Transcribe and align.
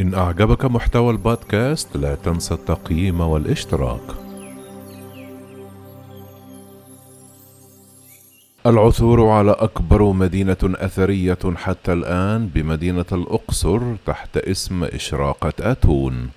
إن 0.00 0.14
أعجبك 0.14 0.64
محتوى 0.64 1.10
البودكاست 1.10 1.96
لا 1.96 2.14
تنسى 2.14 2.54
التقييم 2.54 3.20
والاشتراك. 3.20 4.00
العثور 8.66 9.28
على 9.28 9.50
أكبر 9.50 10.12
مدينة 10.12 10.56
أثرية 10.64 11.38
حتى 11.56 11.92
الآن 11.92 12.46
بمدينة 12.46 13.04
الأقصر 13.12 13.80
تحت 14.06 14.36
اسم 14.36 14.84
إشراقة 14.84 15.52
أتون. 15.60 16.30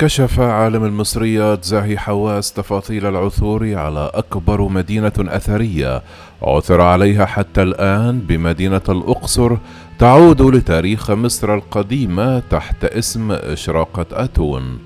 كشف 0.00 0.40
عالم 0.40 0.84
المصريات 0.84 1.64
زاهي 1.64 1.98
حواس 1.98 2.52
تفاصيل 2.52 3.06
العثور 3.06 3.74
على 3.74 4.10
أكبر 4.14 4.68
مدينة 4.68 5.12
أثرية. 5.18 6.02
عثر 6.42 6.80
عليها 6.80 7.26
حتى 7.26 7.62
الآن 7.62 8.18
بمدينة 8.18 8.80
الأقصر 8.88 9.56
تعود 9.98 10.42
لتاريخ 10.42 11.10
مصر 11.10 11.54
القديمة 11.54 12.38
تحت 12.38 12.84
اسم 12.84 13.32
إشراقة 13.32 14.06
أتون. 14.12 14.78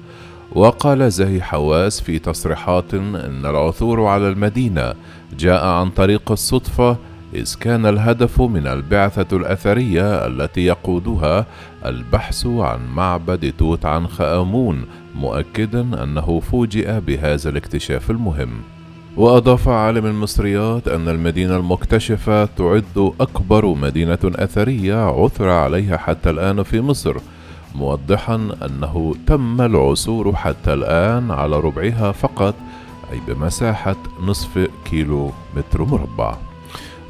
وقال 0.52 1.12
زاهي 1.12 1.42
حواس 1.42 2.00
في 2.00 2.18
تصريحات 2.18 2.94
أن 2.94 3.46
العثور 3.46 4.06
على 4.06 4.28
المدينة 4.28 4.94
جاء 5.38 5.66
عن 5.66 5.90
طريق 5.90 6.32
الصدفة 6.32 6.96
إذ 7.34 7.54
كان 7.60 7.86
الهدف 7.86 8.40
من 8.40 8.66
البعثة 8.66 9.36
الأثرية 9.36 10.26
التي 10.26 10.64
يقودها 10.64 11.46
البحث 11.84 12.46
عن 12.46 12.78
معبد 12.94 13.52
توت 13.58 13.84
عنخ 13.86 14.20
آمون 14.20 14.84
مؤكدا 15.14 16.02
أنه 16.02 16.40
فوجئ 16.40 17.00
بهذا 17.00 17.50
الاكتشاف 17.50 18.10
المهم. 18.10 18.50
وأضاف 19.16 19.68
عالم 19.68 20.06
المصريات 20.06 20.88
أن 20.88 21.08
المدينة 21.08 21.56
المكتشفة 21.56 22.44
تعد 22.44 23.12
أكبر 23.20 23.66
مدينة 23.66 24.18
أثرية 24.24 24.94
عثر 24.94 25.48
عليها 25.48 25.96
حتى 25.96 26.30
الآن 26.30 26.62
في 26.62 26.80
مصر 26.80 27.16
موضحا 27.74 28.34
أنه 28.34 29.14
تم 29.26 29.60
العثور 29.60 30.36
حتى 30.36 30.72
الآن 30.72 31.30
على 31.30 31.60
ربعها 31.60 32.12
فقط 32.12 32.54
أي 33.12 33.20
بمساحة 33.28 33.96
نصف 34.26 34.68
كيلو 34.84 35.30
متر 35.56 35.84
مربع. 35.84 36.53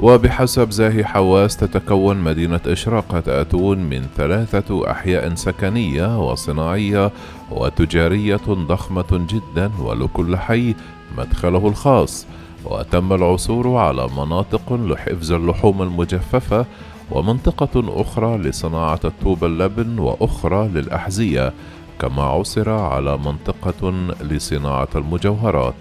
وبحسب 0.01 0.71
زاهي 0.71 1.05
حواس 1.05 1.57
تتكون 1.57 2.17
مدينة 2.17 2.61
إشراقة 2.67 3.23
أتون 3.41 3.79
من 3.79 4.07
ثلاثة 4.17 4.91
أحياء 4.91 5.35
سكنية 5.35 6.31
وصناعية 6.31 7.11
وتجارية 7.51 8.41
ضخمة 8.49 9.27
جدا 9.31 9.71
ولكل 9.81 10.37
حي 10.37 10.75
مدخله 11.19 11.69
الخاص. 11.69 12.27
وتم 12.65 13.13
العثور 13.13 13.77
على 13.77 14.09
مناطق 14.17 14.73
لحفظ 14.73 15.33
اللحوم 15.33 15.83
المجففة 15.83 16.67
ومنطقة 17.11 18.01
أخرى 18.01 18.39
لصناعة 18.39 19.01
الطوب 19.05 19.45
اللبن 19.45 19.99
وأخرى 19.99 20.69
للأحذية 20.69 21.53
كما 22.01 22.23
عثر 22.23 22.71
على 22.71 23.17
منطقة 23.17 23.91
لصناعة 24.23 24.89
المجوهرات. 24.95 25.75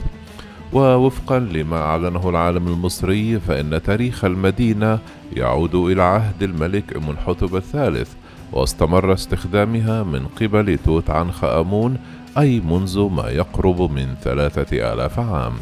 ووفقا 0.73 1.39
لما 1.39 1.77
أعلنه 1.77 2.29
العالم 2.29 2.67
المصري 2.67 3.39
فإن 3.39 3.81
تاريخ 3.83 4.25
المدينة 4.25 4.99
يعود 5.33 5.75
إلى 5.75 6.01
عهد 6.01 6.43
الملك 6.43 6.95
أمنحتب 6.95 7.55
الثالث 7.55 8.09
واستمر 8.51 9.13
استخدامها 9.13 10.03
من 10.03 10.25
قبل 10.41 10.77
توت 10.85 11.09
عنخ 11.09 11.43
آمون 11.43 11.97
أي 12.37 12.59
منذ 12.59 13.09
ما 13.09 13.29
يقرب 13.29 13.91
من 13.91 14.15
ثلاثة 14.23 14.93
آلاف 14.93 15.19
عام. 15.19 15.53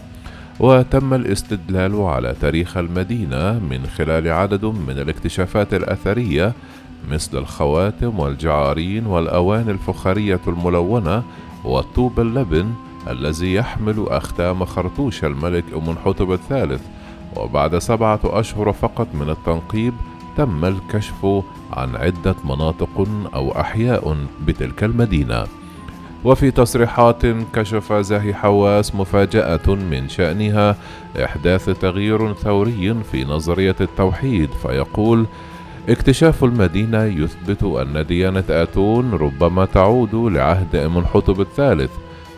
وتم 0.60 1.14
الاستدلال 1.14 1.96
على 2.02 2.36
تاريخ 2.42 2.78
المدينة 2.78 3.60
من 3.60 3.86
خلال 3.96 4.30
عدد 4.30 4.66
من 4.66 5.00
الاكتشافات 5.00 5.74
الأثرية 5.74 6.54
مثل 7.10 7.38
الخواتم 7.38 8.20
والجعارين 8.20 9.06
والأواني 9.06 9.72
الفخارية 9.72 10.40
الملونة 10.48 11.24
والطوب 11.64 12.20
اللبن 12.20 12.74
الذي 13.08 13.54
يحمل 13.54 14.06
أختام 14.10 14.66
خرطوش 14.66 15.26
الملك 15.26 15.64
أمنحتب 15.74 16.32
الثالث 16.32 16.82
وبعد 17.36 17.78
سبعة 17.78 18.20
أشهر 18.24 18.74
فقط 18.74 19.08
من 19.14 19.30
التنقيب 19.30 19.94
تم 20.38 20.66
الكشف 20.66 21.26
عن 21.74 21.96
عدة 21.96 22.36
مناطق 22.46 23.08
أو 23.36 23.52
أحياء 23.60 24.18
بتلك 24.46 24.84
المدينة. 24.84 25.46
وفي 26.24 26.52
تصريحات 26.52 27.26
كشف 27.54 27.94
زاهي 27.94 28.34
حواس 28.34 28.96
مفاجأة 28.96 29.70
من 29.70 30.10
شأنها 30.10 30.76
إحداث 31.24 31.70
تغيير 31.70 32.34
ثوري 32.34 32.96
في 33.12 33.26
نظرية 33.26 33.76
التوحيد 33.82 34.50
فيقول 34.52 35.26
اكتشاف 35.90 36.44
المدينة 36.44 37.04
يثبت 37.04 37.64
أن 37.64 38.06
ديانة 38.06 38.44
آتون 38.50 39.14
ربما 39.14 39.66
تعود 39.66 40.16
لعهد 40.16 40.76
أمنحتب 40.76 41.42
الثالث 41.42 41.92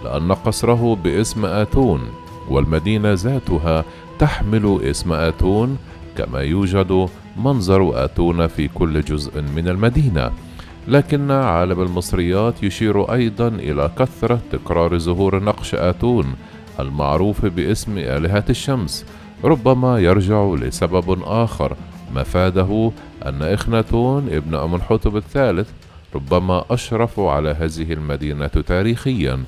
لأن 0.03 0.31
قصره 0.31 0.95
باسم 1.03 1.45
آتون 1.45 2.01
والمدينة 2.49 3.13
ذاتها 3.13 3.85
تحمل 4.19 4.79
اسم 4.83 5.13
آتون 5.13 5.77
كما 6.17 6.39
يوجد 6.39 7.09
منظر 7.37 8.05
آتون 8.05 8.47
في 8.47 8.67
كل 8.67 9.01
جزء 9.01 9.41
من 9.41 9.67
المدينة. 9.67 10.31
لكن 10.87 11.31
عالم 11.31 11.81
المصريات 11.81 12.63
يشير 12.63 13.13
أيضا 13.13 13.47
إلى 13.47 13.91
كثرة 13.99 14.39
تكرار 14.51 14.99
ظهور 14.99 15.43
نقش 15.43 15.75
آتون 15.75 16.35
المعروف 16.79 17.45
باسم 17.45 17.97
آلهة 17.97 18.45
الشمس 18.49 19.05
ربما 19.43 19.99
يرجع 19.99 20.43
لسبب 20.43 21.23
آخر 21.23 21.75
مفاده 22.15 22.91
أن 23.25 23.41
إخناتون 23.41 24.29
ابن 24.31 24.55
أمنحتب 24.55 25.17
الثالث 25.17 25.69
ربما 26.15 26.63
أشرف 26.69 27.19
على 27.19 27.49
هذه 27.49 27.93
المدينة 27.93 28.47
تاريخيا. 28.47 29.43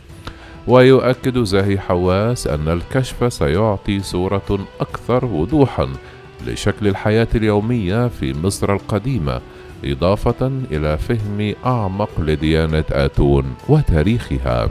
ويؤكد 0.68 1.44
زاهي 1.44 1.80
حواس 1.80 2.48
أن 2.48 2.68
الكشف 2.68 3.34
سيعطي 3.34 4.00
صورة 4.00 4.60
أكثر 4.82 5.26
وضوحا 5.26 5.90
لشكل 6.48 6.88
الحياة 6.88 7.28
اليومية 7.36 8.08
في 8.08 8.34
مصر 8.34 8.74
القديمة 8.74 9.42
إضافة 9.84 10.52
إلى 10.72 10.98
فهم 10.98 11.54
أعمق 11.66 12.10
لديانة 12.20 12.84
آتون 12.92 13.56
وتاريخها. 13.70 14.70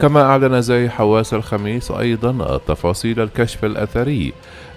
كما 0.00 0.22
أعلن 0.22 0.62
زاهي 0.62 0.90
حواس 0.90 1.34
الخميس 1.34 1.90
أيضا 1.90 2.58
تفاصيل 2.68 3.20
الكشف 3.20 3.64
الأثري 3.64 4.32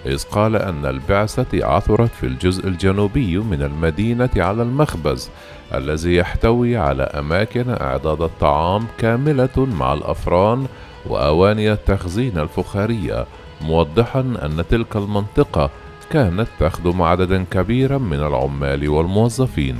إذ 0.05 0.23
قال 0.23 0.55
أن 0.55 0.85
البعثة 0.85 1.65
عثرت 1.65 2.11
في 2.11 2.25
الجزء 2.25 2.67
الجنوبي 2.67 3.37
من 3.37 3.61
المدينة 3.61 4.29
على 4.37 4.63
المخبز 4.63 5.29
الذي 5.73 6.15
يحتوي 6.15 6.77
على 6.77 7.03
أماكن 7.03 7.69
إعداد 7.69 8.21
الطعام 8.21 8.87
كاملة 8.97 9.67
مع 9.79 9.93
الأفران 9.93 10.65
وأواني 11.05 11.71
التخزين 11.71 12.37
الفخارية 12.37 13.25
موضحا 13.61 14.19
أن 14.19 14.63
تلك 14.69 14.95
المنطقة 14.95 15.69
كانت 16.11 16.47
تخدم 16.59 17.01
عددا 17.01 17.45
كبيرا 17.51 17.97
من 17.97 18.19
العمال 18.19 18.89
والموظفين. 18.89 19.75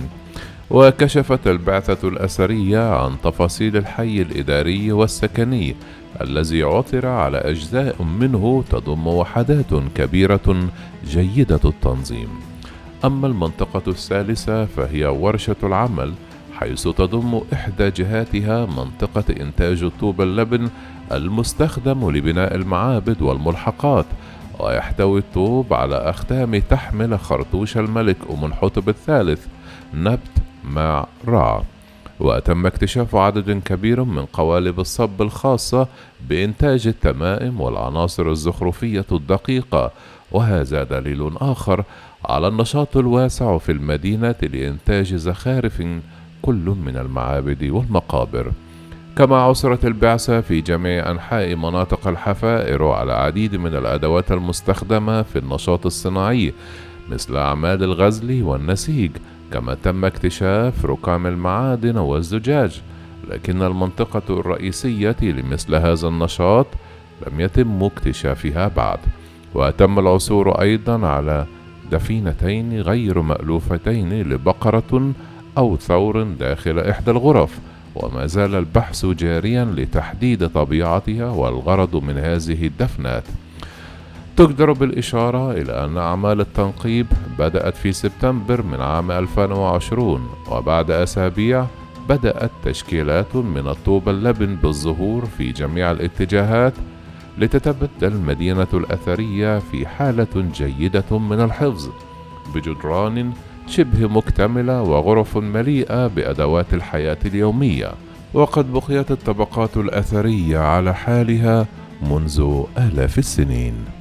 وكشفت 0.70 1.48
البعثة 1.48 2.08
الأثرية 2.08 2.94
عن 2.96 3.16
تفاصيل 3.24 3.78
الحي 3.78 4.22
الإداري 4.22 4.92
والسكني 4.92 5.76
الذي 6.22 6.64
عثر 6.64 7.08
على 7.08 7.38
أجزاء 7.38 8.04
منه 8.04 8.64
تضم 8.70 9.08
وحدات 9.08 9.74
كبيرة 9.96 10.70
جيدة 11.08 11.60
التنظيم. 11.66 12.30
أما 13.06 13.28
المنطقة 13.28 13.84
الثالثة 13.88 14.66
فهي 14.66 15.06
ورشة 15.06 15.56
العمل 15.64 16.14
حيث 16.60 16.84
تضم 16.88 17.42
إحدى 17.54 17.90
جهاتها 17.90 18.66
منطقة 18.66 19.24
إنتاج 19.42 19.92
طوب 20.00 20.22
اللبن 20.22 20.70
المستخدم 21.12 22.12
لبناء 22.12 22.56
المعابد 22.56 23.22
والملحقات 23.22 24.06
ويحتوي 24.60 25.20
الطوب 25.20 25.74
على 25.74 25.96
أختام 25.96 26.60
تحمل 26.60 27.20
خرطوش 27.20 27.78
الملك 27.78 28.18
أمنحتب 28.30 28.90
الثالث 28.90 29.46
نبت 29.94 30.38
مع 30.64 31.08
رع 31.28 31.64
وتم 32.20 32.66
اكتشاف 32.66 33.16
عدد 33.16 33.62
كبير 33.66 34.04
من 34.04 34.26
قوالب 34.26 34.80
الصب 34.80 35.22
الخاصة 35.22 35.88
بإنتاج 36.30 36.88
التمائم 36.88 37.62
والعناصر 37.62 38.32
الزخرفية 38.32 39.06
الدقيقة 39.12 39.92
وهذا 40.32 40.84
دليل 40.84 41.32
آخر 41.38 41.84
على 42.26 42.48
النشاط 42.48 42.98
الواسع 42.98 43.58
في 43.58 43.72
المدينة 43.72 44.36
لإنتاج 44.42 45.16
زخارف 45.16 45.84
كل 46.42 46.76
من 46.86 46.98
المعابد 46.98 47.64
والمقابر. 47.64 48.52
كما 49.18 49.38
عصرت 49.38 49.86
البعثة 49.86 50.42
في 50.42 50.62
جميع 50.62 51.12
أنحاء 51.12 51.56
مناطق 51.56 52.08
الحفائر 52.08 52.84
على 52.84 53.14
عديد 53.14 53.56
من 53.56 53.76
الأدوات 53.76 54.32
المستخدمة 54.32 55.22
في 55.22 55.40
النشاط 55.40 55.86
الصناعي 55.86 56.54
مثل 57.10 57.38
أعمال 57.38 57.84
الغزل 57.84 58.44
والنسيج 58.44 59.12
كما 59.54 59.74
تم 59.84 60.06
اكتشاف 60.06 60.86
ركام 60.86 61.28
المعادن 61.28 61.98
والزجاج 61.98 62.82
لكن 63.30 63.62
المنطقة 63.62 64.40
الرئيسية 64.40 65.16
لمثل 65.22 65.76
هذا 65.76 66.08
النشاط 66.08 66.68
لم 67.28 67.42
يتم 67.42 67.84
اكتشافها 67.84 68.68
بعد. 68.68 69.00
وتم 69.56 70.00
العثور 70.00 70.62
أيضا 70.62 71.08
على 71.08 71.46
دفينتين 71.92 72.82
غير 72.82 73.22
مألوفتين 73.22 74.22
لبقرة 74.22 75.12
أو 75.58 75.78
ثور 75.78 76.24
داخل 76.24 76.80
إحدى 76.80 77.12
الغرف 77.12 77.60
وما 77.96 78.26
زال 78.26 78.56
البحث 78.56 79.06
جاريا 79.06 79.66
لتحديد 79.66 80.48
طبيعتها 80.48 81.30
والغرض 81.30 81.96
من 81.96 82.18
هذه 82.18 82.68
الدفنات. 82.68 83.24
تجدر 84.38 84.72
بالإشارة 84.72 85.52
إلى 85.52 85.86
أن 85.86 85.98
أعمال 85.98 86.42
التنقيب 86.42 87.08
بدأت 87.40 87.76
في 87.76 87.92
سبتمبر 87.92 88.62
من 88.62 88.82
عام 88.82 89.12
2020 89.12 90.30
وبعد 90.52 90.92
أسابيع 90.92 91.66
بدأت 92.10 92.52
تشكيلات 92.64 93.36
من 93.36 93.68
الطوب 93.68 94.10
اللبن 94.10 94.56
بالظهور 94.56 95.26
في 95.26 95.52
جميع 95.52 95.92
الاتجاهات 95.92 96.74
لتتبدل 97.38 97.88
المدينة 98.08 98.68
الأثرية 98.74 99.60
في 99.60 99.88
حالة 99.88 100.52
جيدة 100.54 101.18
من 101.20 101.42
الحفظ 101.42 101.90
بجدران 102.56 103.32
شبه 103.68 104.08
مكتملة 104.08 104.82
وغرف 104.82 105.38
مليئة 105.38 106.08
بأدوات 106.08 106.74
الحياة 106.74 107.18
اليومية. 107.26 107.92
وقد 108.34 108.74
بقيت 108.74 109.12
الطبقات 109.12 109.78
الأثرية 109.78 110.60
على 110.60 110.96
حالها 110.96 111.66
منذ 112.02 112.64
آلاف 112.78 113.18
السنين. 113.18 113.97